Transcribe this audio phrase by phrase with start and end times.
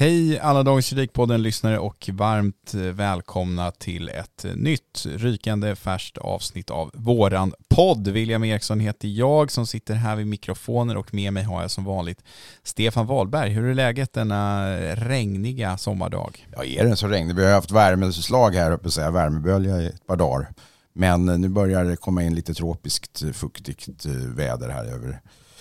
[0.00, 6.18] Hej alla Dagens Juridikpodden lyssnare och varmt eh, välkomna till ett eh, nytt rykande färskt
[6.18, 8.08] avsnitt av våran podd.
[8.08, 11.84] William Eriksson heter jag som sitter här vid mikrofoner och med mig har jag som
[11.84, 12.24] vanligt
[12.62, 13.50] Stefan Wahlberg.
[13.50, 16.46] Hur är läget denna regniga sommardag?
[16.52, 17.36] Ja, är den så regnig?
[17.36, 20.48] Vi har haft värmeslag här uppe, säga värmebölja i ett par dagar.
[20.92, 25.20] Men eh, nu börjar det komma in lite tropiskt fuktigt väder här över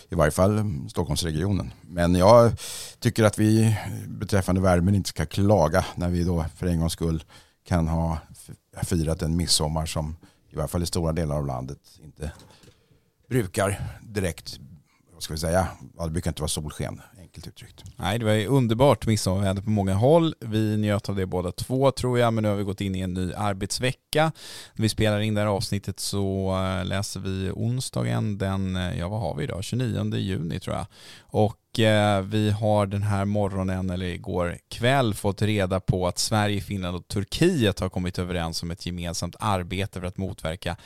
[0.10, 1.74] i varje fall mm, Stockholmsregionen.
[1.82, 2.52] Men jag
[3.00, 3.78] tycker att vi
[4.08, 7.24] beträffande värmen inte ska klaga när vi då för en gångs skull
[7.68, 8.18] kan ha
[8.84, 10.16] firat en midsommar som
[10.50, 12.32] i varje fall i stora delar av landet inte
[13.30, 14.60] brukar direkt,
[15.14, 15.68] vad ska vi säga,
[16.04, 17.02] det brukar inte vara solsken
[17.38, 17.84] enkelt uttryckt.
[17.96, 20.36] Nej, det var underbart midsommarväder på många håll.
[20.40, 23.00] Vi njöt av det båda två tror jag, men nu har vi gått in i
[23.00, 24.32] en ny arbetsvecka.
[24.74, 29.08] När vi spelar in det här avsnittet så eh, läser vi onsdagen den, eh, ja
[29.08, 30.86] vad har vi idag, 29 juni tror jag.
[31.20, 36.62] Och eh, vi har den här morgonen, eller igår kväll, fått reda på att Sverige,
[36.62, 40.78] Finland och Turkiet har kommit överens om ett gemensamt arbete för att motverka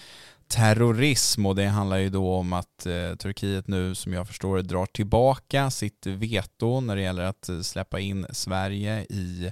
[0.51, 4.63] terrorism och det handlar ju då om att eh, Turkiet nu som jag förstår det
[4.63, 9.51] drar tillbaka sitt veto när det gäller att eh, släppa in Sverige i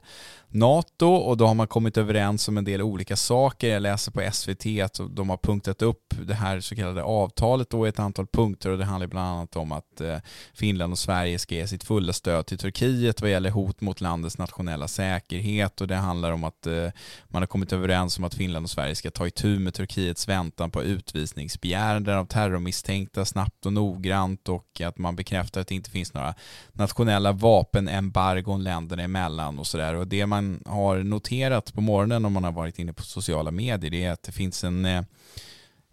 [0.52, 3.70] NATO och då har man kommit överens om en del olika saker.
[3.70, 7.86] Jag läser på SVT att de har punktat upp det här så kallade avtalet då
[7.86, 10.18] i ett antal punkter och det handlar bland annat om att eh,
[10.54, 14.38] Finland och Sverige ska ge sitt fulla stöd till Turkiet vad gäller hot mot landets
[14.38, 16.88] nationella säkerhet och det handlar om att eh,
[17.28, 20.72] man har kommit överens om att Finland och Sverige ska ta itu med Turkiets väntan
[20.72, 26.14] på utvisningsbegäranden av terrormisstänkta snabbt och noggrant och att man bekräftar att det inte finns
[26.14, 26.34] några
[26.72, 32.34] nationella vapenembargon länderna emellan och sådär och det man man har noterat på morgonen om
[32.34, 35.04] man har varit inne på sociala medier det är att det finns en eh,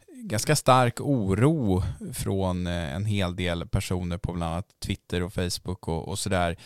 [0.09, 5.89] ganska stark oro från eh, en hel del personer på bland annat Twitter och Facebook
[5.89, 6.57] och, och sådär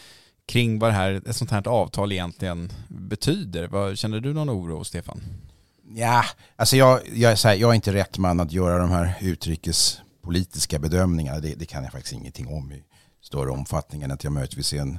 [0.47, 3.69] kring vad det här, ett sånt här avtal egentligen betyder.
[3.69, 5.21] Vad, känner du någon oro, Stefan?
[5.95, 6.25] Ja,
[6.57, 10.79] alltså jag, jag, är, här, jag är inte rätt man att göra de här utrikespolitiska
[10.79, 11.41] bedömningarna.
[11.41, 12.83] Det, det, kan jag faktiskt ingenting om i
[13.23, 14.99] större omfattning än att jag möjligtvis är en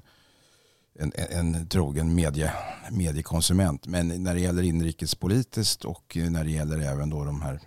[1.00, 2.54] en, en trogen medie,
[2.92, 3.88] mediekonsument.
[3.88, 7.60] Men när det gäller inrikespolitiskt och när det gäller även då de här,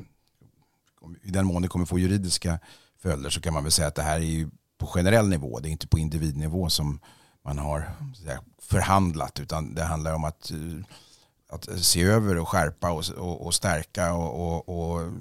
[1.23, 2.59] i den mån det kommer få juridiska
[3.03, 5.69] följder så kan man väl säga att det här är ju på generell nivå, det
[5.69, 7.01] är inte på individnivå som
[7.45, 7.91] man har
[8.63, 10.85] förhandlat utan det handlar om att, eh,
[11.49, 15.13] att se över och skärpa och, och, och stärka och, och, och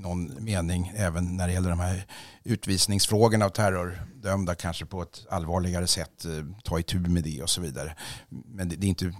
[0.00, 2.06] någon mening även när det gäller de här
[2.44, 6.30] utvisningsfrågorna av terrordömda kanske på ett allvarligare sätt eh,
[6.64, 7.94] ta itu med det och så vidare.
[8.28, 9.14] Men det, det är inte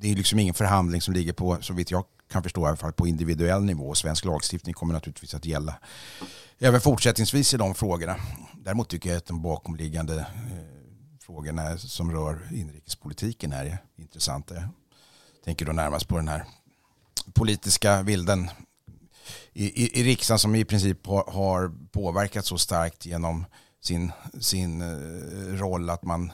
[0.00, 2.76] det är liksom ingen förhandling som ligger på, så vitt jag kan förstå i alla
[2.76, 3.94] fall, på individuell nivå.
[3.94, 5.74] Svensk lagstiftning kommer naturligtvis att gälla
[6.58, 8.16] även fortsättningsvis i de frågorna.
[8.64, 10.26] Däremot tycker jag att de bakomliggande eh,
[11.20, 14.54] frågorna som rör inrikespolitiken är intressanta.
[14.54, 16.44] Jag tänker då närmast på den här
[17.34, 18.50] politiska bilden
[19.52, 23.44] i, i, i riksdagen som i princip har, har påverkat så starkt genom
[23.82, 26.32] sin, sin eh, roll att man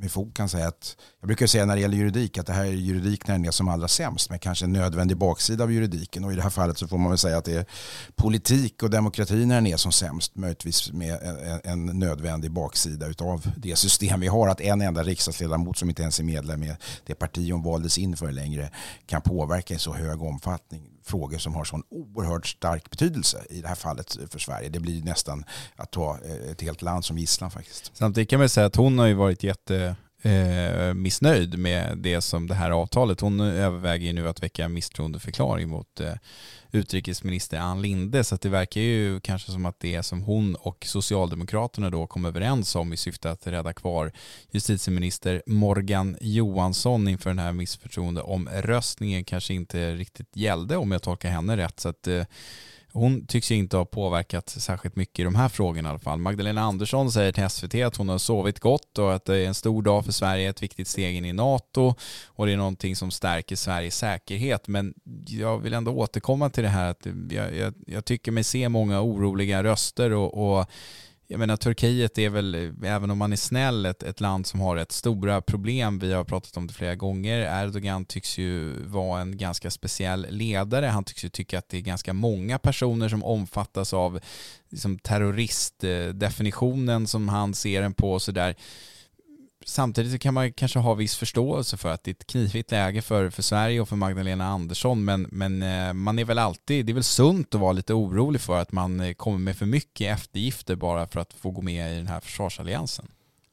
[0.00, 2.64] med fog kan säga att, jag brukar säga när det gäller juridik att det här
[2.64, 6.24] är juridik när den är som allra sämst, men kanske en nödvändig baksida av juridiken.
[6.24, 7.66] Och i det här fallet så får man väl säga att det är
[8.16, 13.50] politik och demokrati när den är som sämst, möjligtvis med en, en nödvändig baksida utav
[13.56, 14.48] det system vi har.
[14.48, 16.76] Att en enda riksdagsledamot som inte ens är medlem i
[17.06, 18.70] det parti hon valdes in för längre
[19.06, 23.68] kan påverka i så hög omfattning frågor som har sån oerhört stark betydelse i det
[23.68, 24.68] här fallet för Sverige.
[24.68, 25.44] Det blir nästan
[25.76, 27.90] att ta eh, ett helt land som gisslan faktiskt.
[27.94, 32.46] Samtidigt kan man säga att hon har ju varit jätte eh, missnöjd med det som
[32.46, 33.20] det här avtalet.
[33.20, 36.12] Hon överväger ju nu att väcka misstroendeförklaring mot eh,
[36.72, 40.54] utrikesminister Ann Linde så att det verkar ju kanske som att det är som hon
[40.54, 44.12] och Socialdemokraterna då kom överens om i syfte att rädda kvar
[44.50, 51.56] justitieminister Morgan Johansson inför den här missförtroendeomröstningen kanske inte riktigt gällde om jag tolkar henne
[51.56, 52.24] rätt så att eh,
[52.92, 56.18] hon tycks ju inte ha påverkat särskilt mycket i de här frågorna i alla fall.
[56.18, 59.54] Magdalena Andersson säger till SVT att hon har sovit gott och att det är en
[59.54, 61.94] stor dag för Sverige, ett viktigt steg in i NATO
[62.26, 64.68] och det är någonting som stärker Sveriges säkerhet.
[64.68, 64.94] Men
[65.26, 69.00] jag vill ändå återkomma till det här att jag, jag, jag tycker mig se många
[69.02, 70.66] oroliga röster och, och
[71.30, 74.76] jag menar Turkiet är väl, även om man är snäll, ett, ett land som har
[74.76, 75.98] rätt stora problem.
[75.98, 77.64] Vi har pratat om det flera gånger.
[77.64, 80.86] Erdogan tycks ju vara en ganska speciell ledare.
[80.86, 84.20] Han tycks ju tycka att det är ganska många personer som omfattas av
[84.70, 88.56] liksom, terroristdefinitionen som han ser den på och sådär
[89.66, 93.30] samtidigt kan man kanske ha viss förståelse för att det är ett knivigt läge för,
[93.30, 96.94] för Sverige och för Magdalena Andersson men, men eh, man är väl alltid, det är
[96.94, 100.76] väl sunt att vara lite orolig för att man eh, kommer med för mycket eftergifter
[100.76, 103.08] bara för att få gå med i den här försvarsalliansen.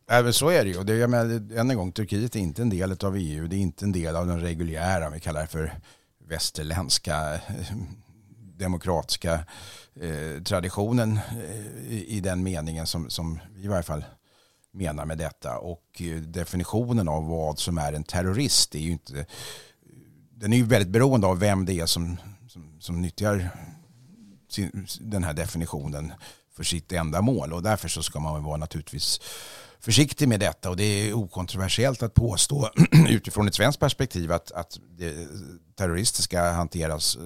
[0.09, 0.83] Även så är det ju.
[0.83, 3.47] Det, jag menar, än en gång, Turkiet är inte en del av EU.
[3.47, 5.73] Det är inte en del av den reguljära, vi kallar det för
[6.27, 7.75] västerländska eh,
[8.57, 9.33] demokratiska
[10.01, 14.05] eh, traditionen eh, i, i, den meningen som, som vi i varje fall
[14.73, 15.57] menar med detta.
[15.57, 19.25] Och eh, definitionen av vad som är en terrorist är ju inte...
[20.29, 22.17] Den är ju väldigt beroende av vem det är som,
[22.47, 23.49] som, som nyttjar
[24.49, 26.13] sin, den här definitionen
[26.55, 27.53] för sitt ändamål.
[27.53, 29.21] Och därför så ska man vara naturligtvis
[29.79, 30.69] försiktig med detta.
[30.69, 32.69] Och det är okontroversiellt att påstå
[33.09, 35.27] utifrån ett svenskt perspektiv att, att det
[35.75, 37.21] terrorister ska hanteras eh,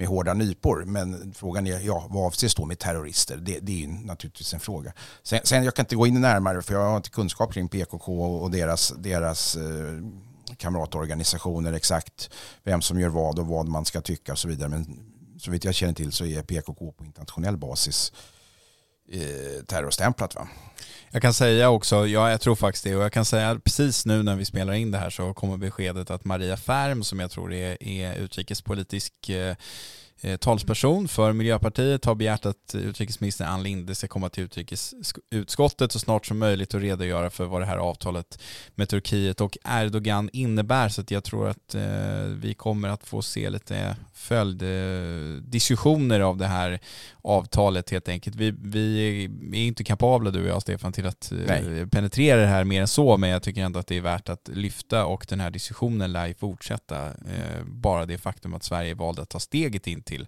[0.00, 0.84] med hårda nypor.
[0.84, 3.36] Men frågan är, ja, vad avses då med terrorister?
[3.36, 4.92] Det, det är naturligtvis en fråga.
[5.22, 8.22] Sen, sen, jag kan inte gå in närmare för jag har inte kunskap kring PKK
[8.22, 10.00] och deras, deras eh,
[10.56, 12.30] kamratorganisationer exakt
[12.64, 14.68] vem som gör vad och vad man ska tycka och så vidare.
[14.68, 14.86] Men
[15.38, 18.12] så vitt jag känner till så är PKK på internationell basis
[19.12, 20.48] eh, terrorstämplat va?
[21.12, 24.22] Jag kan säga också, ja jag tror faktiskt det, och jag kan säga precis nu
[24.22, 27.52] när vi spelar in det här så kommer beskedet att Maria Färm som jag tror
[27.52, 29.56] är, är utrikespolitisk eh,
[30.40, 36.26] talsperson för Miljöpartiet har begärt att utrikesminister Ann Linde ska komma till utrikesutskottet så snart
[36.26, 38.42] som möjligt och redogöra för vad det här avtalet
[38.74, 40.88] med Turkiet och Erdogan innebär.
[40.88, 41.82] Så att jag tror att eh,
[42.36, 46.80] vi kommer att få se lite följdiskussioner av det här
[47.22, 48.36] avtalet helt enkelt.
[48.36, 51.86] Vi, vi är inte kapabla du och jag Stefan till att eh, Nej.
[51.86, 54.50] penetrera det här mer än så men jag tycker ändå att det är värt att
[54.52, 57.10] lyfta och den här diskussionen lär fortsätta.
[57.64, 60.26] Bara det faktum att Sverige valde att ta steget in till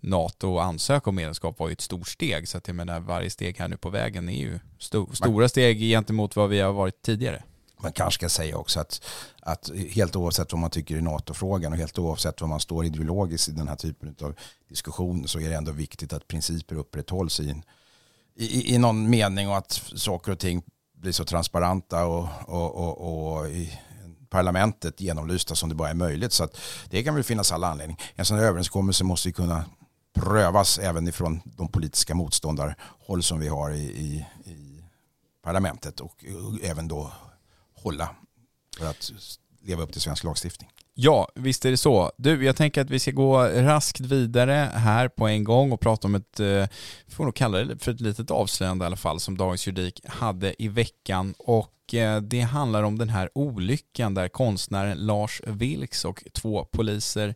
[0.00, 2.48] NATO och ansöka om medlemskap var ju ett stort steg.
[2.48, 5.78] Så att jag menar varje steg här nu på vägen är ju sto stora steg
[5.80, 7.42] gentemot vad vi har varit tidigare.
[7.82, 9.04] Man kanske ska säga också att,
[9.42, 13.48] att helt oavsett vad man tycker i NATO-frågan och helt oavsett vad man står ideologiskt
[13.48, 14.34] i den här typen av
[14.68, 17.62] diskussion så är det ändå viktigt att principer upprätthålls i,
[18.36, 20.62] i, i någon mening och att saker och ting
[20.92, 23.78] blir så transparenta och, och, och, och i,
[24.30, 26.32] parlamentet genomlysta som det bara är möjligt.
[26.32, 26.48] Så
[26.90, 27.98] det kan väl finnas alla anledning.
[28.14, 29.64] En sån här överenskommelse måste ju kunna
[30.14, 34.84] prövas även ifrån de politiska motståndarhåll som vi har i, i, i
[35.42, 36.24] parlamentet och
[36.62, 37.12] även då
[37.74, 38.08] hålla
[38.78, 39.12] för att
[39.62, 40.70] leva upp till svensk lagstiftning.
[40.94, 42.12] Ja, visst är det så.
[42.16, 46.08] Du, jag tänker att vi ska gå raskt vidare här på en gång och prata
[46.08, 46.46] om ett, eh,
[47.06, 50.00] vi får nog kalla det för ett litet avslöjande i alla fall, som Dagens Juridik
[50.06, 51.34] hade i veckan.
[51.38, 57.34] Och Eh, det handlar om den här olyckan där konstnären Lars Vilks och två poliser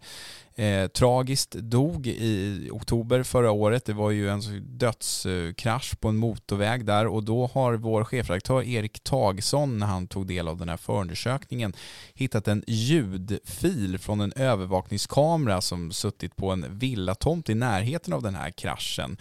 [0.55, 3.85] eh, tragiskt dog i oktober förra året.
[3.85, 4.41] Det var ju en
[4.79, 10.27] dödskrasch på en motorväg där och då har vår chefredaktör Erik Tagsson när han tog
[10.27, 11.73] del av den här förundersökningen
[12.15, 18.35] hittat en ljudfil från en övervakningskamera som suttit på en villatomt i närheten av den
[18.35, 19.17] här kraschen.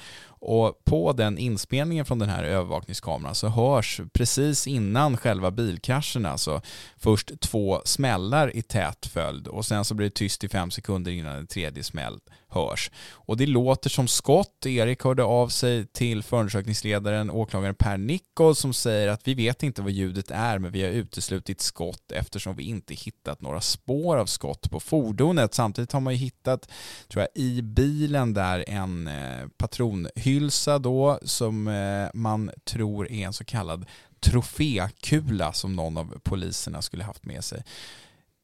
[0.45, 6.61] Och på den inspelningen från den här övervakningskameran så hörs precis innan själva bilkraschen alltså
[6.97, 11.11] först två smällar i tät följd och sen så blir det tyst i fem sekunder
[11.11, 12.19] innan en tredje smäll
[12.53, 12.91] hörs.
[13.11, 14.65] Och det låter som skott.
[14.65, 19.81] Erik hörde av sig till förundersökningsledaren, åklagaren Per Nichols, som säger att vi vet inte
[19.81, 24.25] vad ljudet är, men vi har uteslutit skott eftersom vi inte hittat några spår av
[24.25, 25.53] skott på fordonet.
[25.53, 26.69] Samtidigt har man ju hittat,
[27.07, 33.33] tror jag, i bilen där en eh, patronhylsa då som eh, man tror är en
[33.33, 33.85] så kallad
[34.19, 37.63] trofékula som någon av poliserna skulle haft med sig.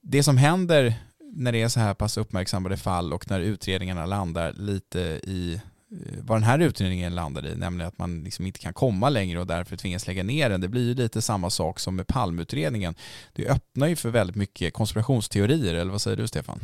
[0.01, 0.93] Det som händer
[1.33, 6.19] när det är så här pass uppmärksammade fall och när utredningarna landar lite i eh,
[6.21, 9.47] vad den här utredningen landar i, nämligen att man liksom inte kan komma längre och
[9.47, 10.61] därför tvingas lägga ner den.
[10.61, 12.95] Det blir ju lite samma sak som med palmutredningen.
[13.33, 16.59] Det öppnar ju för väldigt mycket konspirationsteorier, eller vad säger du Stefan?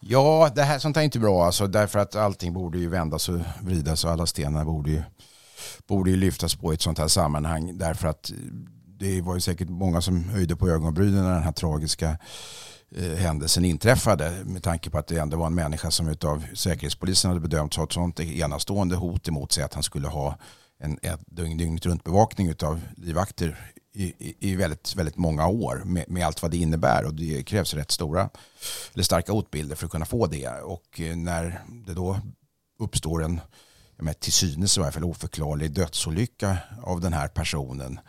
[0.00, 3.28] Ja, det här sånt här är inte bra alltså, därför att allting borde ju vändas
[3.28, 5.02] och vridas och alla stenar borde ju,
[5.86, 8.32] borde ju lyftas på i ett sånt här sammanhang därför att
[8.98, 12.18] det var ju säkert många som höjde på ögonbrynen när den här tragiska
[12.96, 17.28] Eh, händelsen inträffade med tanke på att det ändå var en människa som av säkerhetspolisen
[17.28, 20.38] hade bedömts ha ett sånt enastående hot emot sig att han skulle ha
[20.82, 26.26] en dygnet runt bevakning av livvakter i, i, i, väldigt, väldigt många år med, med,
[26.26, 27.04] allt vad det innebär.
[27.04, 28.30] Och det krävs rätt stora
[28.94, 30.48] eller starka hotbilder för att kunna få det.
[30.48, 32.20] Och eh, när det då
[32.78, 33.40] uppstår en
[34.20, 38.00] till synes i varje fall oförklarlig dödsolycka av den här personen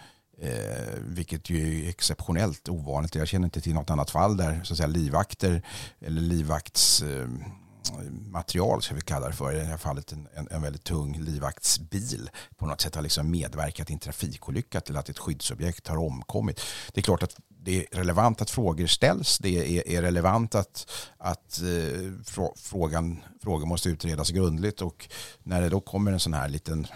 [0.43, 3.15] Eh, vilket ju är exceptionellt ovanligt.
[3.15, 5.65] Jag känner inte till något annat fall där så att säga, livvakter
[5.99, 10.61] eller livvaktsmaterial eh, ska vi kalla det för, i det här fallet en, en, en,
[10.61, 15.19] väldigt tung livvaktsbil på något sätt har liksom medverkat i en trafikolycka till att ett
[15.19, 16.61] skyddsobjekt har omkommit.
[16.93, 19.37] Det är klart att det är relevant att frågor ställs.
[19.37, 22.11] Det är, är relevant att, att eh,
[22.55, 25.09] frågan, frågor måste utredas grundligt och
[25.43, 26.87] när det då kommer en sån här liten,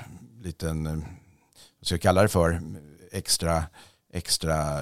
[0.41, 0.97] liten eh,
[1.79, 2.61] vad ska jag kalla det för,
[3.15, 3.63] extra,
[4.13, 4.81] extra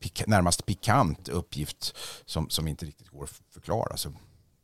[0.00, 3.96] pika, närmast pikant uppgift som, som inte riktigt går att förklara.
[3.96, 4.12] Så,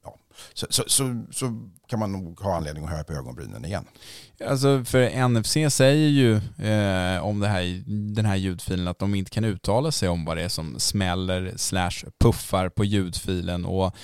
[0.05, 0.19] ja.
[0.55, 3.85] så, så, så, så, kan man nog ha anledning att höja på ögonbrynen igen.
[4.47, 7.83] Alltså för NFC säger ju eh, om det här,
[8.15, 11.53] den här ljudfilen att de inte kan uttala sig om vad det är som smäller
[11.57, 13.97] slash puffar på ljudfilen och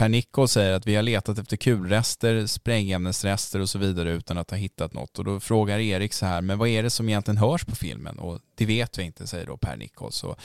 [0.00, 4.50] Per Nicol säger att vi har letat efter kulrester, sprängämnesrester och så vidare utan att
[4.50, 5.18] ha hittat något.
[5.18, 8.18] Och då frågar Erik så här, men vad är det som egentligen hörs på filmen?
[8.18, 10.12] Och det vet vi inte, säger då Per Nicol.
[10.12, 10.36] Så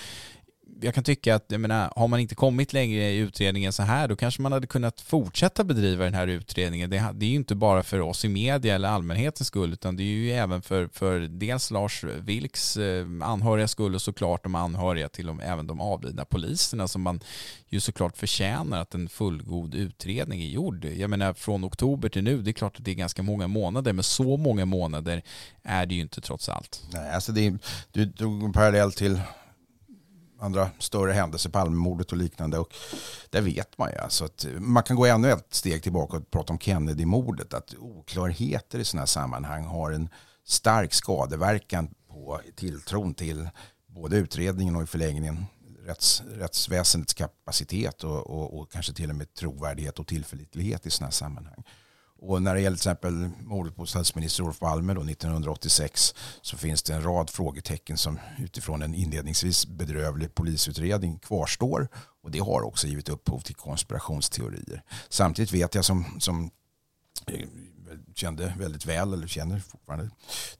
[0.81, 4.07] jag kan tycka att, jag menar, har man inte kommit längre i utredningen så här,
[4.07, 6.89] då kanske man hade kunnat fortsätta bedriva den här utredningen.
[6.89, 10.03] Det, det är ju inte bara för oss i media eller allmänhetens skull, utan det
[10.03, 15.09] är ju även för, för dels Lars Vilks eh, anhöriga skull och såklart de anhöriga
[15.09, 17.19] till de, även de avlidna poliserna som man
[17.69, 20.85] ju såklart förtjänar att en fullgod utredning är gjord.
[20.85, 23.93] Jag menar från oktober till nu, det är klart att det är ganska många månader,
[23.93, 25.21] men så många månader
[25.63, 26.83] är det ju inte trots allt.
[26.93, 27.57] Nej, alltså det är,
[27.91, 29.19] du drog en parallell till
[30.39, 32.59] andra större händelser, Palmemordet och liknande.
[32.59, 32.73] Och
[33.29, 36.53] där vet man ju alltså att man kan gå ännu ett steg tillbaka och prata
[36.53, 37.53] om Kennedy-mordet.
[37.53, 40.09] Att oklarheter i sådana här sammanhang har en
[40.45, 43.49] stark skadeverkan på tilltron till
[43.87, 45.45] både utredningen och i förlängningen
[45.85, 51.07] rätts, rättsväsendets kapacitet och, och, och, kanske till och med trovärdighet och tillförlitlighet i sådana
[51.07, 51.63] här sammanhang.
[52.27, 56.83] Och när det gäller till exempel mordet på statsminister Olof Palme då 1986 så finns
[56.83, 61.87] det en rad frågetecken som utifrån en inledningsvis bedrövlig polisutredning kvarstår.
[62.23, 64.83] Och det har också givit upphov till konspirationsteorier.
[65.09, 66.51] Samtidigt vet jag som, som
[67.27, 67.47] eh,
[68.15, 70.09] kände väldigt väl, eller känner fortfarande,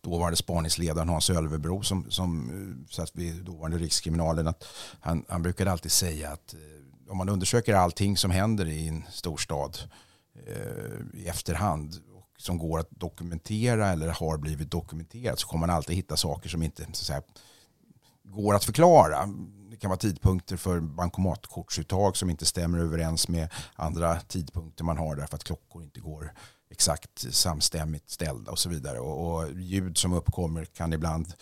[0.01, 4.47] dåvarande spaningsledaren Hans Ölvebro som, som eh, satt vid dåvarande Rikskriminalen.
[4.47, 4.63] Att
[4.99, 9.03] han, han brukade alltid säga att eh, om man undersöker allting som händer i en
[9.11, 9.77] storstad
[10.47, 11.95] Eh, i efterhand
[12.37, 16.63] som går att dokumentera eller har blivit dokumenterat så kommer man alltid hitta saker som
[16.63, 17.21] inte så att säga,
[18.23, 19.29] går att förklara.
[19.71, 25.15] Det kan vara tidpunkter för bankomatkortsuttag som inte stämmer överens med andra tidpunkter man har
[25.15, 26.33] därför att klockor inte går
[26.71, 28.99] exakt samstämmigt ställda och så vidare.
[28.99, 31.33] Och, och ljud som uppkommer kan ibland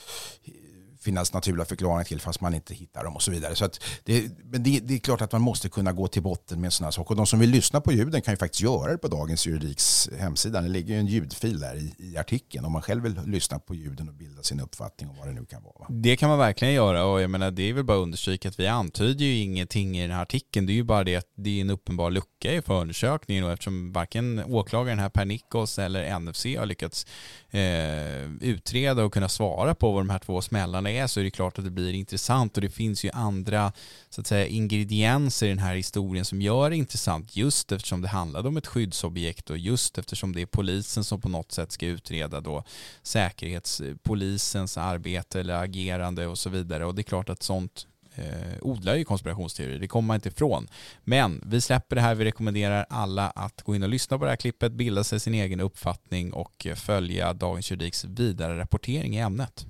[1.03, 3.55] finnas naturliga förklaringar till fast man inte hittar dem och så vidare.
[3.55, 3.69] Så
[4.03, 6.91] det, men det, det, är klart att man måste kunna gå till botten med sådana
[6.91, 7.11] saker.
[7.11, 10.09] Och de som vill lyssna på ljuden kan ju faktiskt göra det på Dagens Juridiks
[10.19, 10.61] hemsida.
[10.61, 13.75] Det ligger ju en ljudfil där i, i artikeln om man själv vill lyssna på
[13.75, 15.87] ljuden och bilda sin uppfattning om vad det nu kan vara.
[15.89, 18.59] Det kan man verkligen göra och jag menar det är väl bara att understryka att
[18.59, 20.65] vi antyder ju ingenting i den här artikeln.
[20.65, 23.91] Det är ju bara det att det är en uppenbar lucka i förundersökningen och eftersom
[23.91, 27.05] varken åklagaren här Per Nikos eller NFC har lyckats
[27.49, 31.31] eh, utreda och kunna svara på vad de här två smällarna är så är det
[31.31, 32.57] klart att det blir intressant.
[32.57, 33.71] Och det finns ju andra
[34.09, 37.35] så att säga, ingredienser i den här historien som gör det intressant.
[37.35, 41.29] Just eftersom det handlade om ett skyddsobjekt och just eftersom det är polisen som på
[41.29, 42.63] något sätt ska utreda då
[43.03, 46.85] säkerhetspolisens arbete eller agerande och så vidare.
[46.85, 50.67] Och det är klart att sånt eh, odlar ju konspirationsteorier, det kommer man inte ifrån.
[51.03, 54.29] Men vi släpper det här, vi rekommenderar alla att gå in och lyssna på det
[54.29, 59.65] här klippet, bilda sig sin egen uppfattning och följa Dagens Juridiks vidare rapportering i ämnet.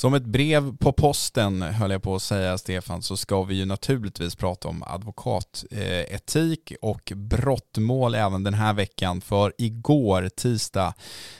[0.00, 3.64] Som ett brev på posten höll jag på att säga Stefan så ska vi ju
[3.64, 10.94] naturligtvis prata om advokatetik och brottmål även den här veckan för igår tisdag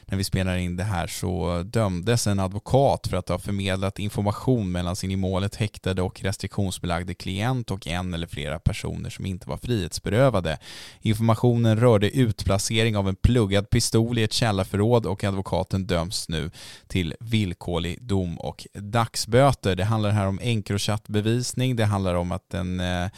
[0.04, 4.72] när vi spelar in det här så dömdes en advokat för att ha förmedlat information
[4.72, 9.48] mellan sin i målet häktade och restriktionsbelagde klient och en eller flera personer som inte
[9.48, 10.58] var frihetsberövade.
[11.00, 16.50] Informationen rörde utplacering av en pluggad pistol i ett källarförråd och advokaten döms nu
[16.86, 19.76] till villkorlig dom och dagsböter.
[19.76, 23.08] Det handlar här om Encrochat-bevisning, det handlar om att en eh,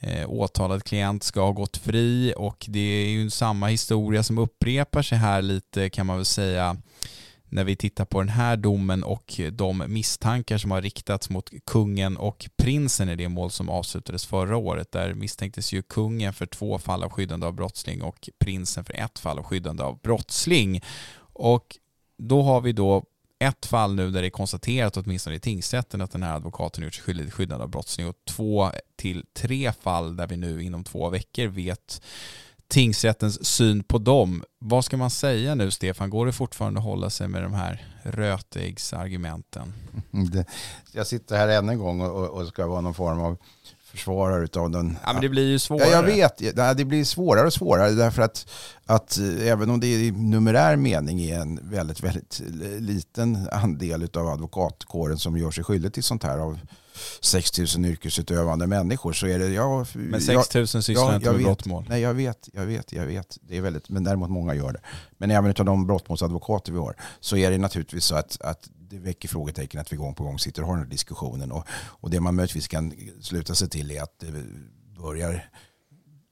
[0.00, 5.02] eh, åtalad klient ska ha gått fri och det är ju samma historia som upprepar
[5.02, 6.76] sig här lite kan man väl säga
[7.50, 12.16] när vi tittar på den här domen och de misstankar som har riktats mot kungen
[12.16, 14.92] och prinsen i det mål som avslutades förra året.
[14.92, 19.18] Där misstänktes ju kungen för två fall av skyddande av brottsling och prinsen för ett
[19.18, 20.82] fall av skyddande av brottsling.
[21.32, 21.76] Och
[22.18, 23.04] då har vi då
[23.38, 26.94] ett fall nu där det är konstaterat, åtminstone i tingsrätten, att den här advokaten gjort
[26.94, 30.84] sig skyldig till skyddande av brottsling och två till tre fall där vi nu inom
[30.84, 32.02] två veckor vet
[32.68, 34.44] tingsrättens syn på dem.
[34.58, 36.10] Vad ska man säga nu Stefan?
[36.10, 39.72] Går det fortfarande att hålla sig med de här rötäggsargumenten?
[40.92, 43.36] Jag sitter här än en gång och ska vara någon form av
[43.90, 44.98] försvarare av den.
[45.04, 45.88] Ja, men det blir ju svårare.
[45.88, 46.56] Ja, jag vet.
[46.76, 48.50] Det blir svårare och svårare därför att,
[48.86, 52.42] att eh, även om det i numerär mening är en väldigt, väldigt
[52.78, 56.58] liten andel av advokatkåren som gör sig skyldig till sånt här av
[57.20, 59.48] 6 000 yrkesutövande människor så är det...
[59.48, 61.84] Ja, men 6 000 sysslar inte med brottmål.
[61.88, 63.38] Nej, jag vet, jag vet, jag vet.
[63.40, 64.80] Det är väldigt, men däremot många gör det.
[65.16, 68.98] Men även av de brottmålsadvokater vi har så är det naturligtvis så att, att det
[68.98, 71.52] väcker frågetecken att vi gång på gång sitter och har den här diskussionen.
[71.52, 74.44] Och, och det man möjligtvis kan sluta sig till är att det
[75.00, 75.50] börjar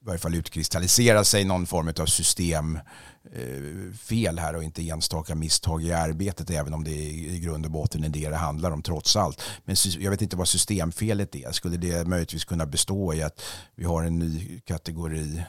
[0.07, 5.83] i varje fall utkristallisera sig någon form av systemfel eh, här och inte enstaka misstag
[5.83, 9.15] i arbetet även om det i grund och botten är det det handlar om trots
[9.15, 9.41] allt.
[9.65, 11.51] Men jag vet inte vad systemfelet är.
[11.51, 13.41] Skulle det möjligtvis kunna bestå i att
[13.75, 15.43] vi har en ny kategori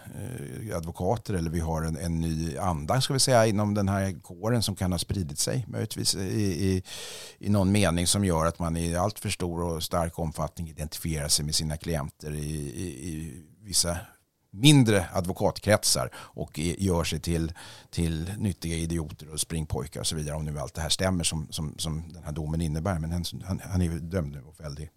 [0.69, 4.23] eh, advokater eller vi har en, en ny anda ska vi säga inom den här
[4.23, 6.83] kåren som kan ha spridit sig möjligtvis i, i,
[7.39, 11.29] i någon mening som gör att man i allt för stor och stark omfattning identifierar
[11.29, 13.97] sig med sina klienter i, i, i vissa
[14.51, 17.53] mindre advokatkretsar och gör sig till,
[17.91, 20.37] till nyttiga idioter och springpojkar och så vidare.
[20.37, 22.99] Om nu allt det här stämmer som, som, som den här domen innebär.
[22.99, 24.91] Men han, han är dömd nu och fälld i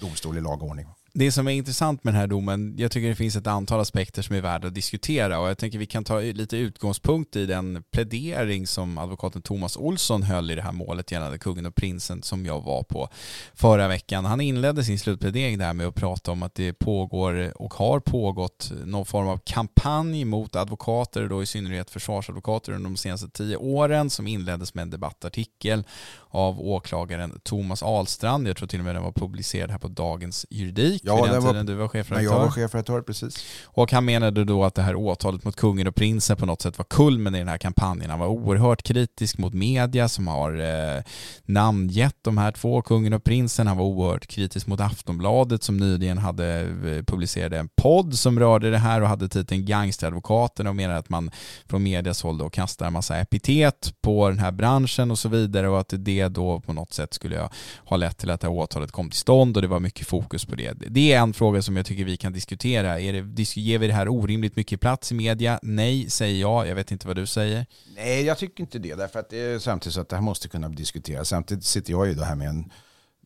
[0.00, 3.36] domstol i lagordning det som är intressant med den här domen, jag tycker det finns
[3.36, 6.56] ett antal aspekter som är värda att diskutera och jag tänker vi kan ta lite
[6.56, 11.66] utgångspunkt i den plädering som advokaten Thomas Olsson höll i det här målet gällande kungen
[11.66, 13.08] och prinsen som jag var på
[13.54, 14.24] förra veckan.
[14.24, 18.72] Han inledde sin slutplädering där med att prata om att det pågår och har pågått
[18.84, 24.10] någon form av kampanj mot advokater, då i synnerhet försvarsadvokater under de senaste tio åren
[24.10, 25.84] som inleddes med en debattartikel
[26.28, 28.48] av åklagaren Thomas Ahlstrand.
[28.48, 31.42] Jag tror till och med den var publicerad här på Dagens Juridik ja, vid den
[31.42, 32.32] var, tiden du var chefredaktör.
[32.32, 33.44] jag var chefredaktör, precis.
[33.64, 36.78] Och han menade då att det här åtalet mot kungen och prinsen på något sätt
[36.78, 38.10] var kulmen i den här kampanjen.
[38.10, 41.02] Han var oerhört kritisk mot media som har eh,
[41.44, 43.66] namngett de här två, kungen och prinsen.
[43.66, 48.70] Han var oerhört kritisk mot Aftonbladet som nyligen hade eh, publicerade en podd som rörde
[48.70, 51.30] det här och hade titeln Gangsteradvokaten och menade att man
[51.66, 55.68] från medias håll då kastar en massa epitet på den här branschen och så vidare
[55.68, 57.48] och att det då på något sätt skulle
[57.84, 60.44] ha lett till att det här åtalet kom till stånd och det var mycket fokus
[60.44, 63.00] på det det är en fråga som jag tycker vi kan diskutera.
[63.00, 65.58] Är det, ger vi det här orimligt mycket plats i media?
[65.62, 66.68] Nej, säger jag.
[66.68, 67.66] Jag vet inte vad du säger.
[67.96, 68.94] Nej, jag tycker inte det.
[68.94, 71.28] Därför att det är samtidigt så att det här måste kunna diskuteras.
[71.28, 72.70] Samtidigt sitter jag ju då här med en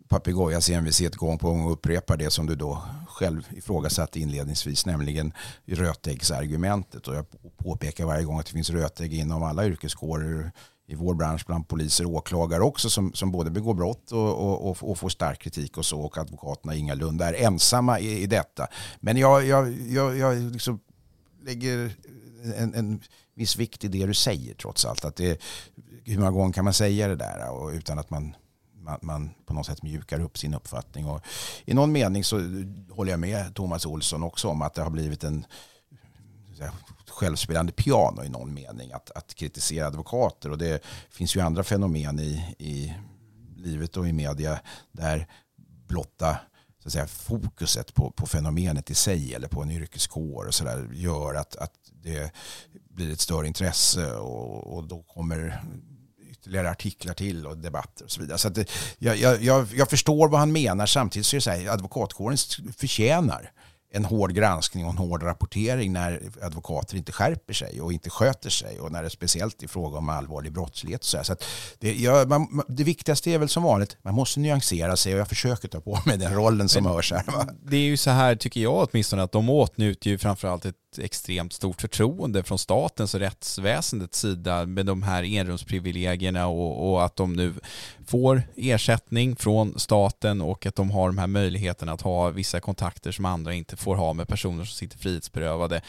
[0.09, 5.33] papegojas envishet gång på gång och upprepar det som du då själv ifrågasatte inledningsvis, nämligen
[5.67, 7.09] rötäggsargumentet.
[7.09, 7.27] Och jag
[7.57, 10.53] påpekar varje gång att det finns rötägg inom alla yrkeskårer
[10.91, 14.71] i vår bransch bland poliser och åklagare också som, som både begår brott och, och,
[14.71, 18.67] och, och får stark kritik och så och advokaterna ingalunda är ensamma i, i detta.
[19.01, 20.81] Men jag, jag, jag, jag liksom
[21.45, 21.93] lägger
[22.57, 23.01] en, en
[23.35, 25.05] viss vikt i det du säger trots allt.
[25.05, 25.43] Att det,
[26.05, 28.37] hur många gånger kan man säga det där och utan att man,
[28.75, 31.07] man, man, på något sätt mjukar upp sin uppfattning.
[31.07, 31.21] Och
[31.65, 32.37] I någon mening så
[32.91, 35.47] håller jag med Thomas Olsson också om att det har blivit en
[37.11, 40.51] självspelande piano i någon mening att, att kritisera advokater.
[40.51, 42.95] Och det finns ju andra fenomen i, i
[43.57, 44.61] livet och i media
[44.93, 45.27] där
[45.89, 46.39] blotta
[46.83, 50.65] så att säga, fokuset på, på fenomenet i sig eller på en yrkeskår och så
[50.65, 52.33] där, gör att, att det
[52.91, 55.63] blir ett större intresse och, och då kommer
[56.31, 58.39] ytterligare artiklar till och debatter och så vidare.
[58.39, 61.69] Så det, jag, jag, jag förstår vad han menar samtidigt så är det så här,
[61.69, 62.37] advokatkåren
[62.77, 63.53] förtjänar
[63.91, 68.51] en hård granskning och en hård rapportering när advokater inte skärper sig och inte sköter
[68.51, 71.05] sig och när det är speciellt i fråga om allvarlig brottslighet.
[71.05, 71.37] Så, så
[71.79, 75.29] det, jag, man, det viktigaste är väl som vanligt, man måste nyansera sig och jag
[75.29, 77.25] försöker ta på mig den rollen som hörs här.
[77.27, 77.49] Va?
[77.63, 81.53] Det är ju så här, tycker jag åtminstone, att de åtnjuter ju framförallt ett extremt
[81.53, 87.33] stort förtroende från statens och rättsväsendets sida med de här enrumsprivilegierna och, och, att de
[87.33, 87.55] nu
[88.07, 93.13] får ersättning från staten och att de har de här möjligheterna att ha vissa kontakter
[93.13, 95.81] som andra inte får ha med personer som sitter frihetsberövade.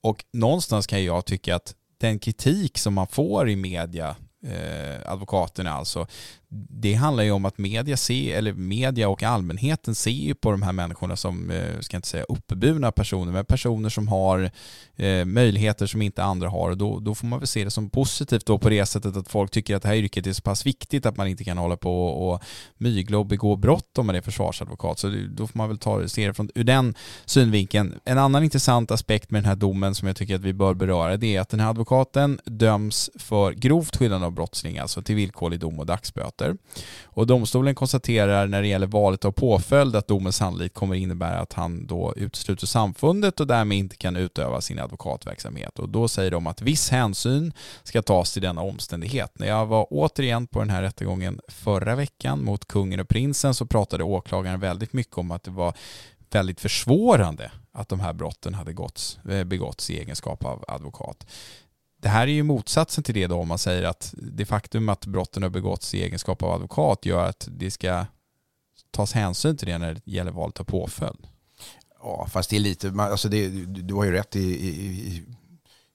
[0.00, 4.16] Och någonstans kan jag tycka att den kritik som man får i media
[4.46, 6.06] eh, advokaterna alltså,
[6.50, 10.62] det handlar ju om att media, ser, eller media och allmänheten ser ju på de
[10.62, 14.50] här människorna som, eh, ska inte säga uppburna personer, men personer som har
[14.96, 16.74] eh, möjligheter som inte andra har.
[16.74, 19.50] Då, då får man väl se det som positivt då på det sättet att folk
[19.50, 22.06] tycker att det här yrket är så pass viktigt att man inte kan hålla på
[22.06, 22.42] och
[22.78, 24.98] mygla och begå brott om man är försvarsadvokat.
[24.98, 27.94] Så då får man väl ta, se det från, ur den synvinkeln.
[28.04, 31.16] En annan intressant aspekt med den här domen som jag tycker att vi bör beröra
[31.16, 35.60] det är att den här advokaten döms för grovt skyddande av brottsling, alltså till villkorlig
[35.60, 36.56] dom och dagsböter advokater.
[37.04, 41.52] Och domstolen konstaterar när det gäller valet av påföljd att domen sannolikt kommer innebära att
[41.52, 45.78] han då utesluter samfundet och därmed inte kan utöva sin advokatverksamhet.
[45.78, 49.38] Och då säger de att viss hänsyn ska tas till denna omständighet.
[49.38, 53.66] När jag var återigen på den här rättegången förra veckan mot kungen och prinsen så
[53.66, 55.74] pratade åklagaren väldigt mycket om att det var
[56.30, 58.70] väldigt försvårande att de här brotten hade
[59.28, 61.26] eh, begåtts i egenskap av advokat
[62.00, 65.06] det här är ju motsatsen till det då om man säger att det faktum att
[65.06, 68.06] brotten har begåtts i egenskap av advokat gör att det ska
[68.90, 71.26] tas hänsyn till det när det gäller valet av påföljd.
[72.02, 75.24] Ja, fast det är lite, alltså det, du har ju rätt i, i,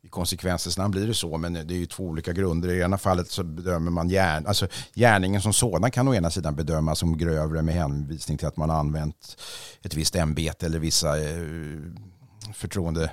[0.04, 2.70] i konsekvensens namn blir det så, men det är ju två olika grunder.
[2.70, 6.56] I ena fallet så bedömer man gärning, alltså gärningen som sådan kan å ena sidan
[6.56, 9.38] bedömas som grövre med hänvisning till att man använt
[9.82, 11.42] ett visst ämbete eller vissa eh,
[12.54, 13.12] förtroende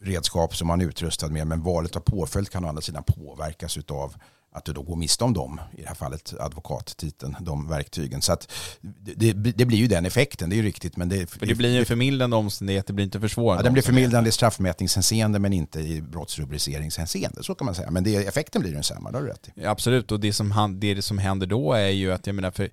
[0.00, 1.46] redskap som man är utrustad med.
[1.46, 4.14] Men valet av påföljd kan å andra sidan påverkas av
[4.52, 8.22] att du då går miste om dem, i det här fallet advokattiteln, de verktygen.
[8.22, 10.96] Så att det, det, blir ju den effekten, det är ju riktigt.
[10.96, 13.60] Men det, För det blir ju en förmildrande omständighet, det blir inte försvårande.
[13.60, 17.90] Ja, den blir förmildrande i straffmätningshänseende men inte i brottsrubriceringshänseende, så kan man säga.
[17.90, 19.52] Men det, effekten blir densamma, det har du rätt i.
[19.54, 22.70] Ja, absolut, och det som, det som händer då är ju att, jag menar, för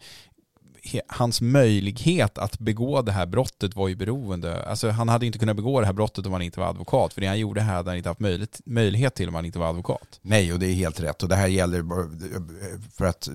[1.08, 4.64] hans möjlighet att begå det här brottet var ju beroende.
[4.66, 7.14] Alltså han hade inte kunnat begå det här brottet om han inte var advokat.
[7.14, 9.60] För det han gjorde här hade han inte haft möjlighet, möjlighet till om han inte
[9.60, 10.20] var advokat.
[10.22, 11.24] Nej, och det är helt rätt.
[11.24, 11.84] Och det här gäller,
[12.98, 13.30] för att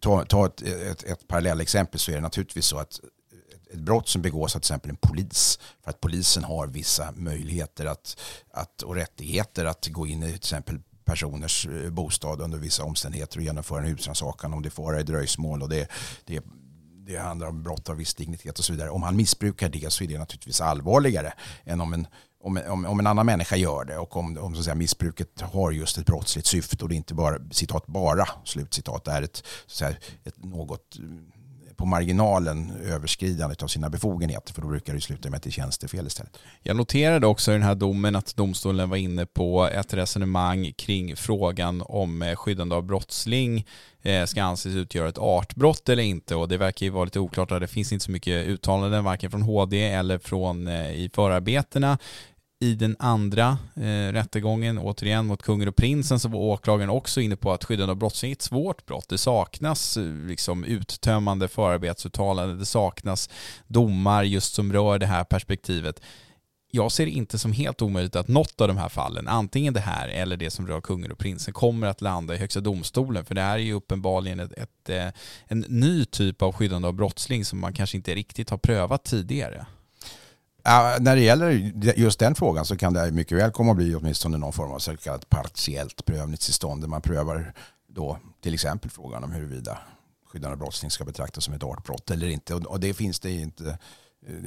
[0.00, 3.00] ta, ta ett, ett, ett parallellexempel så är det naturligtvis så att
[3.72, 7.86] ett brott som begås av till exempel en polis, för att polisen har vissa möjligheter
[7.86, 12.84] att, att, och rättigheter att gå in i till exempel personers eh, bostad under vissa
[12.84, 15.88] omständigheter och genomföra en husrannsakan om det får fara i dröjsmål och det,
[16.24, 16.40] det,
[17.06, 18.90] det handlar om brott av viss dignitet och så vidare.
[18.90, 21.32] Om han missbrukar det så är det naturligtvis allvarligare
[21.64, 22.06] än om en,
[22.40, 25.40] om, om, om en annan människa gör det och om, om så att säga, missbruket
[25.40, 29.36] har just ett brottsligt syfte och det är inte bara, citat bara, slutcitat, är ett,
[29.66, 30.98] så att säga, ett något
[31.76, 36.38] på marginalen överskridandet av sina befogenheter för då brukar det sluta med ett tjänstefel istället.
[36.62, 41.16] Jag noterade också i den här domen att domstolen var inne på ett resonemang kring
[41.16, 43.66] frågan om eh, skyddande av brottsling
[44.02, 47.48] eh, ska anses utgöra ett artbrott eller inte och det verkar ju vara lite oklart
[47.48, 51.98] där, det finns inte så mycket uttalanden varken från HD eller från eh, i förarbetena
[52.60, 57.36] i den andra eh, rättegången, återigen mot kungen och prinsen, så var åklagaren också inne
[57.36, 59.08] på att skyddande av brottsling är ett svårt brott.
[59.08, 63.30] Det saknas eh, liksom uttömmande förarbetsuttalanden, det saknas
[63.66, 66.00] domar just som rör det här perspektivet.
[66.70, 69.80] Jag ser det inte som helt omöjligt att något av de här fallen, antingen det
[69.80, 73.24] här eller det som rör kungen och prinsen, kommer att landa i Högsta domstolen.
[73.24, 75.08] För det här är ju uppenbarligen ett, ett, eh,
[75.44, 79.66] en ny typ av skyddande av brottsling som man kanske inte riktigt har prövat tidigare.
[81.00, 81.50] När det gäller
[81.96, 84.78] just den frågan så kan det mycket väl komma att bli åtminstone någon form av
[84.78, 87.52] så kallat partiellt prövningstillstånd där man prövar
[87.88, 89.78] då till exempel frågan om huruvida
[90.26, 92.54] skyddande brottsling ska betraktas som ett artbrott eller inte.
[92.54, 93.78] Och det finns det inte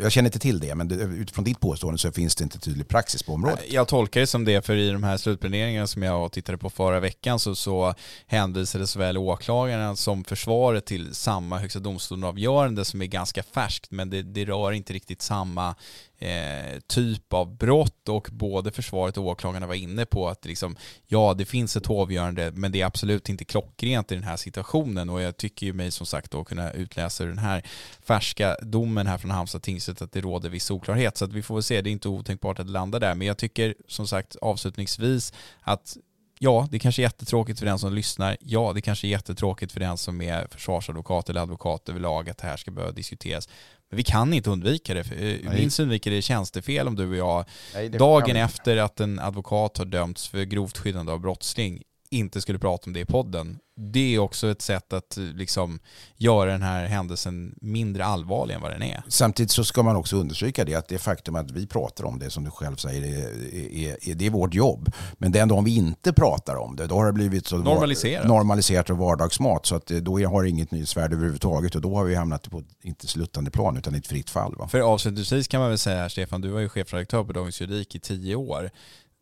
[0.01, 3.23] Jag känner inte till det, men utifrån ditt påstående så finns det inte tydlig praxis
[3.23, 3.71] på området.
[3.71, 6.99] Jag tolkar det som det, för i de här slutpläderingarna som jag tittade på förra
[6.99, 7.93] veckan så, så
[8.27, 14.21] hänvisade såväl åklagarna som försvaret till samma högsta domstolen-avgörande som är ganska färskt, men det,
[14.21, 15.75] det rör inte riktigt samma
[16.19, 20.75] eh, typ av brott och både försvaret och åklagarna var inne på att liksom,
[21.07, 25.09] ja det finns ett hovgörande men det är absolut inte klockrent i den här situationen
[25.09, 27.63] och jag tycker ju mig som sagt då kunna utläsa ur den här
[28.01, 31.55] färska domen här från Halmstad tingsrätt att det råder viss oklarhet så att vi får
[31.55, 34.35] väl se, det är inte otänkbart att det landar där men jag tycker som sagt
[34.35, 35.97] avslutningsvis att
[36.41, 38.37] Ja, det kanske är jättetråkigt för den som lyssnar.
[38.39, 42.47] Ja, det kanske är jättetråkigt för den som är försvarsadvokat eller advokat överlag att det
[42.47, 43.49] här ska behöva diskuteras.
[43.89, 44.99] Men vi kan inte undvika det.
[44.99, 45.53] Eh.
[45.53, 49.85] Minst undviker det tjänstefel om du och jag Nej, dagen efter att en advokat har
[49.85, 54.19] dömts för grovt skyddande av brottsling inte skulle prata om det i podden det är
[54.19, 55.79] också ett sätt att liksom
[56.17, 59.03] göra den här händelsen mindre allvarlig än vad den är.
[59.07, 62.29] Samtidigt så ska man också understryka det att det faktum att vi pratar om det
[62.29, 64.91] som du själv säger är, är, är det är vårt jobb.
[65.17, 68.89] Men den dagen vi inte pratar om det då har det blivit så normaliserat, normaliserat
[68.89, 72.51] och vardagsmat så att då har det inget nyhetsvärde överhuvudtaget och då har vi hamnat
[72.51, 74.55] på inte sluttande plan utan i ett fritt fall.
[74.55, 74.67] Va?
[74.67, 77.99] För avslutningsvis kan man väl säga Stefan, du var ju chefredaktör på Dagens Juridik i
[77.99, 78.71] tio år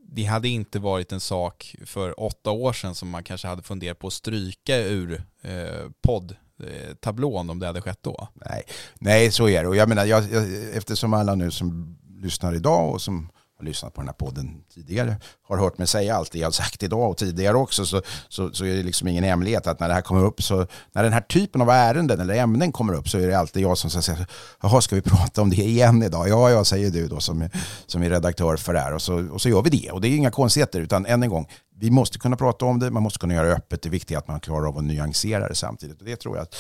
[0.10, 4.00] det hade inte varit en sak för åtta år sedan som man kanske hade funderat
[4.00, 8.28] på att stryka ur eh, poddtablån om det hade skett då.
[8.34, 8.64] Nej,
[9.00, 9.70] Nej så är det.
[9.70, 13.94] Och jag menar, jag, jag, eftersom alla nu som lyssnar idag och som har lyssnat
[13.94, 17.10] på den här podden tidigare har hört mig säga allt det jag har sagt idag
[17.10, 20.02] och tidigare också så, så, så är det liksom ingen hemlighet att när det här
[20.02, 23.28] kommer upp så när den här typen av ärenden eller ämnen kommer upp så är
[23.28, 24.28] det alltid jag som säger
[24.62, 26.30] jaha ska vi prata om det igen idag?
[26.30, 27.52] Ja, jag säger du då som är,
[27.86, 30.08] som är redaktör för det här och så, och så gör vi det och det
[30.08, 31.48] är inga konstigheter utan än en gång
[31.80, 34.20] vi måste kunna prata om det, man måste kunna göra det öppet, det viktiga är
[34.20, 36.56] att man klarar av att nyansera det samtidigt och det tror jag att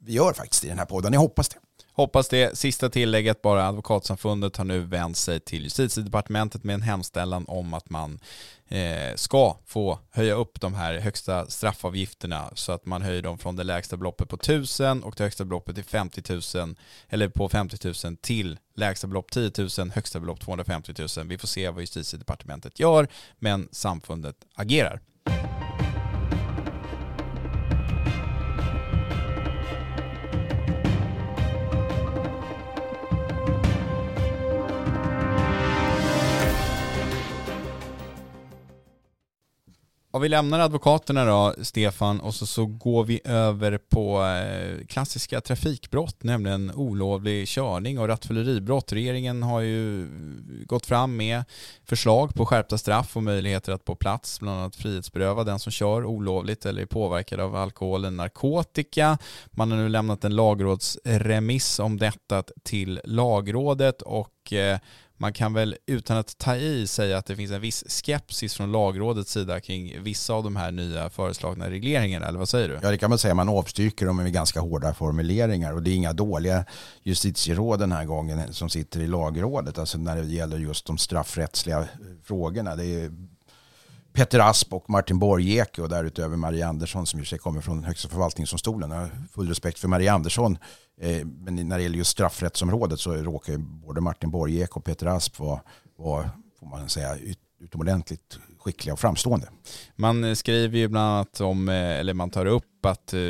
[0.00, 1.58] vi gör faktiskt i den här podden, jag hoppas det.
[1.98, 2.58] Hoppas det.
[2.58, 3.68] Sista tillägget bara.
[3.68, 8.20] Advokatsamfundet har nu vänt sig till justitiedepartementet med en hemställan om att man
[8.68, 13.56] eh, ska få höja upp de här högsta straffavgifterna så att man höjer dem från
[13.56, 16.22] det lägsta beloppet på 1000 och det högsta beloppet till 50
[16.58, 16.76] 000
[17.08, 21.26] eller på 50 000 till lägsta belopp 10 000, högsta belopp 250 000.
[21.26, 23.08] Vi får se vad justitiedepartementet gör
[23.38, 25.00] men samfundet agerar.
[40.18, 46.22] Vi lämnar advokaterna då, Stefan, och så, så går vi över på eh, klassiska trafikbrott,
[46.22, 48.92] nämligen olovlig körning och rattfylleribrott.
[48.92, 50.08] Regeringen har ju
[50.66, 51.44] gått fram med
[51.84, 56.04] förslag på skärpta straff och möjligheter att på plats bland annat frihetsberöva den som kör
[56.04, 59.18] olovligt eller är påverkad av alkohol eller narkotika.
[59.50, 64.78] Man har nu lämnat en lagrådsremiss om detta till lagrådet och eh,
[65.20, 68.72] man kan väl utan att ta i säga att det finns en viss skepsis från
[68.72, 72.78] lagrådets sida kring vissa av de här nya föreslagna regleringarna, eller vad säger du?
[72.82, 73.34] Ja, det kan man säga.
[73.34, 76.64] Man avstyrker dem med ganska hårda formuleringar och det är inga dåliga
[77.02, 81.88] justitieråd den här gången som sitter i lagrådet, alltså när det gäller just de straffrättsliga
[82.24, 82.76] frågorna.
[82.76, 83.10] Det är
[84.18, 88.08] Peter Asp och Martin Borgeke och därutöver Maria Andersson som ju sig kommer från Högsta
[88.08, 88.90] förvaltningsdomstolen.
[88.90, 90.58] Jag har full respekt för Maria Andersson
[91.00, 95.38] eh, men när det gäller just straffrättsområdet så råkar både Martin Borgek och Peter Asp
[95.38, 95.60] vara,
[95.96, 97.16] vara får man säga,
[97.60, 99.48] utomordentligt skickliga och framstående.
[99.96, 103.20] Man eh, skriver ju bland annat om, eh, eller man tar upp att eh,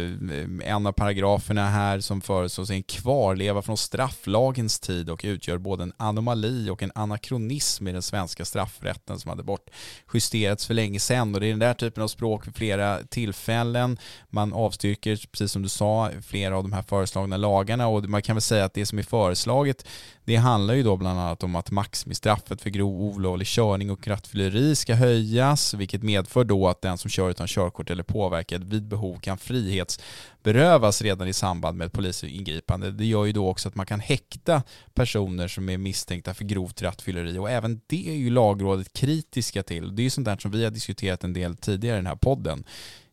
[0.64, 5.82] en av paragraferna här som föreslås är en kvarleva från strafflagens tid och utgör både
[5.82, 11.34] en anomali och en anakronism i den svenska straffrätten som hade bortjusterats för länge sedan
[11.34, 13.98] och det är den där typen av språk vid flera tillfällen.
[14.28, 18.36] Man avstyrker, precis som du sa, flera av de här föreslagna lagarna och man kan
[18.36, 19.84] väl säga att det som är föreslaget
[20.28, 24.76] det handlar ju då bland annat om att maximistraffet för grov olovlig körning och rattfylleri
[24.76, 29.18] ska höjas, vilket medför då att den som kör utan körkort eller påverkad vid behov
[29.18, 32.90] kan frihetsberövas redan i samband med ett polisingripande.
[32.90, 34.62] Det gör ju då också att man kan häkta
[34.94, 39.96] personer som är misstänkta för grovt rattfylleri och även det är ju lagrådet kritiska till.
[39.96, 42.16] Det är ju sånt där som vi har diskuterat en del tidigare i den här
[42.16, 42.64] podden.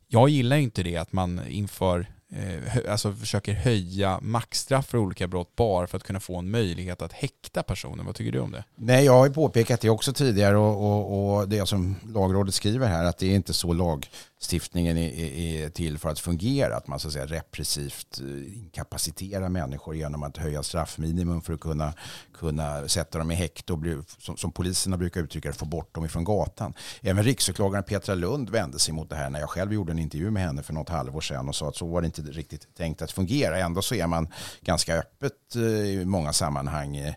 [0.08, 5.56] Jag gillar inte det att man inför eh, alltså försöker höja maxstraff för olika brott
[5.56, 8.04] bara för att kunna få en möjlighet att häkta personer.
[8.04, 8.64] Vad tycker du om det?
[8.76, 12.88] Nej, jag har ju påpekat det också tidigare och, och, och det som lagrådet skriver
[12.88, 14.10] här att det är inte så lag
[14.46, 16.78] stiftningen är, är, till för att fungera.
[16.78, 21.60] Att man så att säga repressivt eh, inkapaciterar människor genom att höja straffminimum för att
[21.60, 21.94] kunna,
[22.34, 25.96] kunna sätta dem i häkte och bli, som, som poliserna brukar uttrycka det, få bort
[25.96, 26.74] dem ifrån gatan.
[27.02, 30.32] Även riksåklagaren Petra Lund vände sig mot det här när jag själv gjorde en intervju
[30.32, 33.02] med henne för något halvår sedan och sa att så var det inte riktigt tänkt
[33.02, 33.60] att fungera.
[33.60, 34.28] Ändå så är man
[34.62, 36.98] ganska öppet eh, i många sammanhang.
[36.98, 37.14] Eh,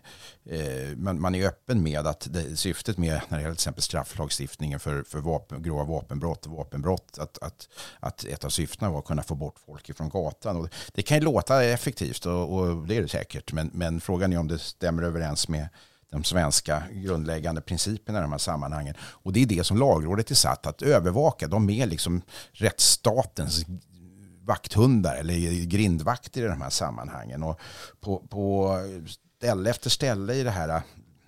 [0.51, 3.83] Eh, man, man är öppen med att det, syftet med när det gäller till exempel
[3.83, 7.67] strafflagstiftningen för, för vapen, grova vapenbrott och vapenbrott att, att,
[7.99, 10.57] att ett av syftena var att kunna få bort folk från gatan.
[10.57, 14.33] Och det kan ju låta effektivt och, och det är det säkert men, men frågan
[14.33, 15.69] är om det stämmer överens med
[16.11, 18.95] de svenska grundläggande principerna i de här sammanhangen.
[18.99, 21.47] Och det är det som lagrådet är satt att övervaka.
[21.47, 23.65] De är liksom rättsstatens
[24.41, 27.43] vakthundar eller grindvakter i de här sammanhangen.
[27.43, 27.59] Och
[27.99, 28.75] på, på
[29.39, 30.81] ställe efter ställe i det här äh,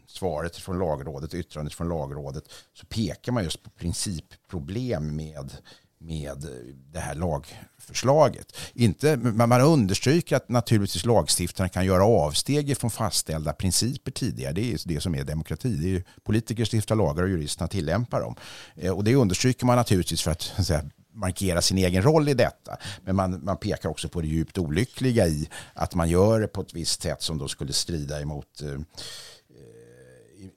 [0.08, 2.44] svaret från lagrådet, yttrandet från lagrådet,
[2.74, 5.52] så pekar man just på principproblem med,
[5.98, 6.50] med äh,
[6.92, 8.58] det här lagförslaget.
[8.74, 14.54] Inte, man understryker att naturligtvis lagstiftarna kan göra avsteg från fastställda principer tidigare.
[14.54, 15.76] Det är det som är demokrati.
[15.76, 18.36] Det är politiker stiftar lagar och juristerna tillämpar dem.
[18.76, 22.34] Eh, och det understryker man naturligtvis för att, att säga, markera sin egen roll i
[22.34, 22.78] detta.
[23.04, 26.62] Men man, man pekar också på det djupt olyckliga i att man gör det på
[26.62, 28.80] ett visst sätt som då skulle strida emot eh, eh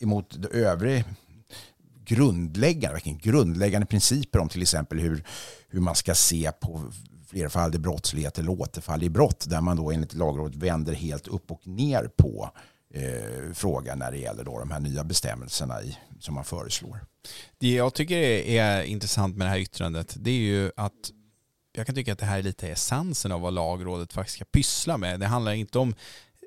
[0.01, 1.05] emot det övriga
[2.05, 5.25] grundläggande, verkligen grundläggande principer om till exempel hur,
[5.69, 6.93] hur man ska se på
[7.27, 11.67] flerfaldig brottslighet eller återfall i brott där man då enligt lagrådet vänder helt upp och
[11.67, 12.51] ner på
[12.95, 17.01] eh, fråga när det gäller då de här nya bestämmelserna i, som man föreslår.
[17.59, 21.11] Det jag tycker är intressant med det här yttrandet det är ju att
[21.77, 24.99] jag kan tycka att det här är lite essensen av vad lagrådet faktiskt ska pyssla
[24.99, 25.21] med.
[25.21, 25.95] Det handlar inte om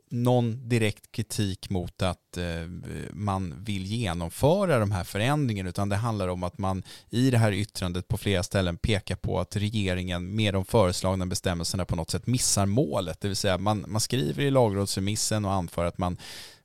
[0.10, 2.68] någon direkt kritik mot att eh,
[3.12, 7.52] man vill genomföra de här förändringarna utan det handlar om att man i det här
[7.52, 12.28] yttrandet på flera ställen pekar på att regeringen med de föreslagna bestämmelserna på något sätt
[12.28, 13.22] missar målet.
[13.22, 16.18] Det vill säga man, man skriver i lagrådsremissen och anför att man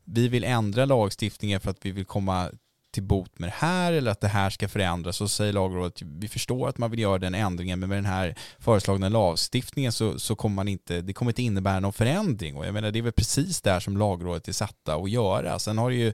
[0.04, 2.50] vi vill ändra lagstiftningen för att vi vill komma
[2.92, 6.28] till bot med det här eller att det här ska förändras så säger lagrådet vi
[6.28, 10.36] förstår att man vill göra den ändringen men med den här föreslagna lagstiftningen så, så
[10.36, 13.12] kommer man inte, det kommer inte innebära någon förändring och jag menar det är väl
[13.12, 15.58] precis där som lagrådet är satta att göra.
[15.58, 16.12] Sen har det ju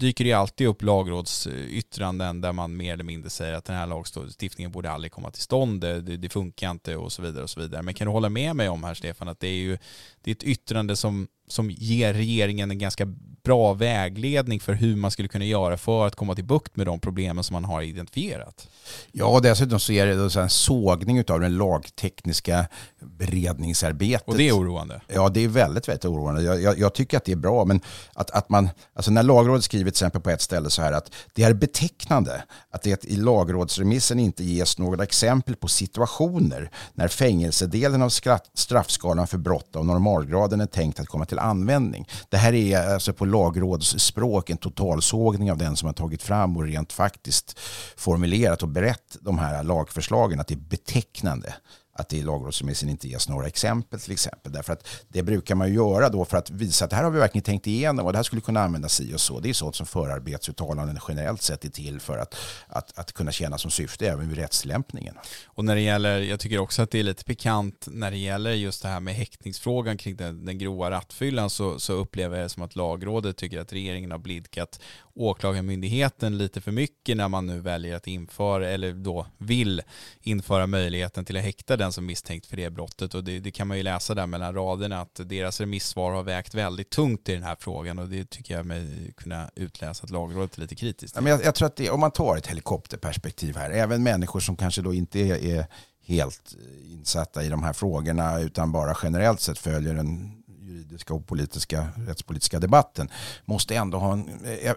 [0.00, 4.72] dyker det alltid upp lagrådsyttranden där man mer eller mindre säger att den här lagstiftningen
[4.72, 7.82] borde aldrig komma till stånd, det, det funkar inte och så vidare och så vidare.
[7.82, 9.78] Men kan du hålla med mig om här Stefan att det är ju
[10.24, 13.06] det är ett yttrande som, som ger regeringen en ganska
[13.42, 17.00] bra vägledning för hur man skulle kunna göra för att komma till bukt med de
[17.00, 18.68] problemen som man har identifierat.
[19.12, 22.66] Ja, och dessutom så är det en sågning av den lagtekniska
[23.00, 24.28] beredningsarbetet.
[24.28, 25.00] Och det är oroande.
[25.08, 26.42] Ja, det är väldigt, väldigt oroande.
[26.42, 27.80] Jag, jag, jag, tycker att det är bra, men
[28.12, 31.12] att, att man, alltså när lagrådet skriver till exempel på ett ställe så här att
[31.34, 38.02] det är betecknande att det i lagrådsremissen inte ges några exempel på situationer när fängelsedelen
[38.02, 38.10] av
[38.54, 42.08] straffskalan för brott av normalgraden är tänkt att komma till användning.
[42.28, 46.62] Det här är alltså på lagrådsspråk en totalsågning av den som har tagit fram och
[46.62, 47.58] rent faktiskt
[47.96, 51.54] formulerat och berett de här lagförslagen att det är betecknande
[52.00, 54.52] att det i lagrådsremissen inte ges några exempel till exempel.
[54.52, 57.10] Därför att det brukar man ju göra då för att visa att det här har
[57.10, 59.40] vi verkligen tänkt igenom och det här skulle kunna användas i och så.
[59.40, 62.36] Det är sånt som förarbetsuttalanden generellt sett är till för att,
[62.66, 65.14] att, att kunna tjäna som syfte även vid rättstillämpningen.
[65.44, 68.52] Och när det gäller, jag tycker också att det är lite pikant när det gäller
[68.52, 72.48] just det här med häktningsfrågan kring den, den grova rattfyllan så, så upplever jag det
[72.48, 74.80] som att lagrådet tycker att regeringen har blidkat
[75.14, 79.82] åklagarmyndigheten lite för mycket när man nu väljer att införa eller då vill
[80.20, 83.68] införa möjligheten till att häkta den som misstänkt för det brottet och det, det, kan
[83.68, 87.42] man ju läsa där mellan raderna att deras remissvar har vägt väldigt tungt i den
[87.42, 91.16] här frågan och det tycker jag mig kunna utläsa att lagrådet är lite kritiskt.
[91.16, 94.40] Ja, men jag, jag tror att det, om man tar ett helikopterperspektiv här, även människor
[94.40, 95.66] som kanske då inte är, är
[96.04, 101.88] helt insatta i de här frågorna utan bara generellt sett följer den juridiska och politiska,
[101.96, 103.08] rättspolitiska debatten
[103.44, 104.30] måste ändå ha en,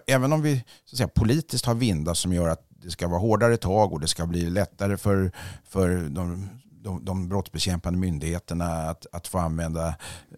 [0.06, 3.20] även om vi så att säga, politiskt har vindar som gör att det ska vara
[3.20, 5.32] hårdare tag och det ska bli lättare för,
[5.68, 6.48] för de,
[6.84, 9.88] de, de brottsbekämpande myndigheterna att, att få använda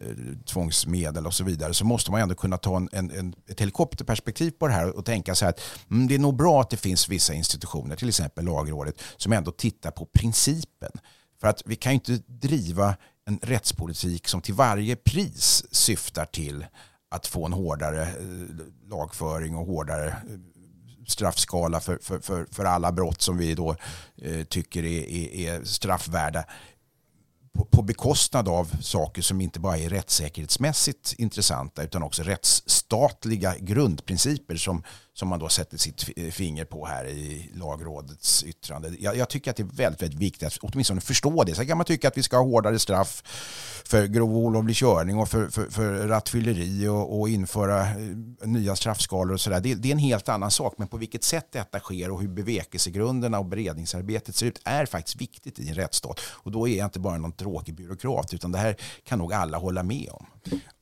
[0.00, 4.50] eh, tvångsmedel och så vidare så måste man ändå kunna ta en, en, ett helikopterperspektiv
[4.50, 6.76] på det här och tänka så här att mm, det är nog bra att det
[6.76, 10.90] finns vissa institutioner, till exempel lagrådet, som ändå tittar på principen.
[11.40, 16.66] För att vi kan ju inte driva en rättspolitik som till varje pris syftar till
[17.10, 20.14] att få en hårdare eh, lagföring och hårdare eh,
[21.06, 23.76] straffskala för, för, för, för alla brott som vi då
[24.22, 26.44] eh, tycker är, är, är straffvärda.
[27.52, 34.56] På, på bekostnad av saker som inte bara är rättssäkerhetsmässigt intressanta utan också rättsstatliga grundprinciper
[34.56, 34.82] som,
[35.18, 38.92] som man då sätter sitt eh, finger på här i lagrådets yttrande.
[38.98, 41.54] Jag, jag, tycker att det är väldigt, väldigt viktigt att åtminstone förstå det.
[41.54, 43.22] Sen kan man tycka att vi ska ha hårdare straff
[43.84, 47.96] för grov olovlig körning och för, för, för rattfylleri och, och, införa eh,
[48.48, 49.60] nya straffskalor och sådär.
[49.60, 50.74] Det, det, är en helt annan sak.
[50.78, 55.20] Men på vilket sätt detta sker och hur bevekelsegrunderna och beredningsarbetet ser ut är faktiskt
[55.20, 56.20] viktigt i en rättsstat.
[56.20, 59.58] Och då är jag inte bara någon tråkig byråkrat utan det här kan nog alla
[59.58, 60.26] hålla med om.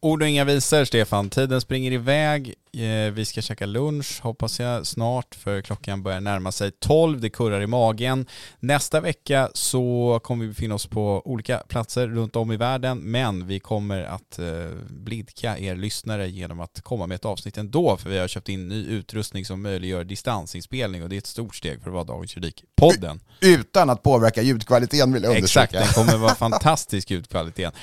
[0.05, 1.31] Ord och inga visor, Stefan.
[1.31, 2.55] Tiden springer iväg.
[2.73, 7.21] Eh, vi ska käka lunch, hoppas jag, snart, för klockan börjar närma sig 12.
[7.21, 8.27] Det kurrar i magen.
[8.61, 13.47] Nästa vecka så kommer vi befinna oss på olika platser runt om i världen, men
[13.47, 14.47] vi kommer att eh,
[14.89, 18.69] blidka er lyssnare genom att komma med ett avsnitt ändå, för vi har köpt in
[18.69, 22.37] ny utrustning som möjliggör distansinspelning och det är ett stort steg för att vara Dagens
[22.37, 23.21] Juridik-podden.
[23.41, 25.65] Utan att påverka ljudkvaliteten vill jag undersöka.
[25.65, 27.75] Exakt, den kommer vara fantastisk ljudkvalitet.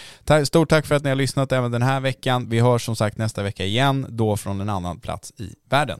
[0.43, 2.49] Stort tack för att ni har lyssnat även den här veckan.
[2.49, 5.99] Vi hörs som sagt nästa vecka igen, då från en annan plats i världen.